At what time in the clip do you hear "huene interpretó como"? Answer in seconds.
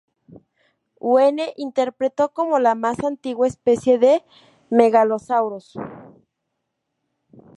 0.99-2.57